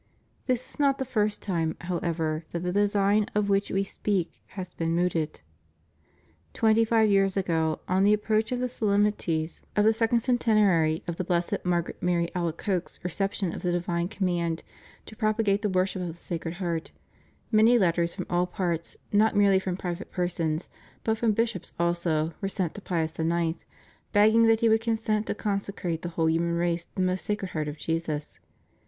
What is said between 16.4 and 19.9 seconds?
Heart, many letters from all parts, not merely from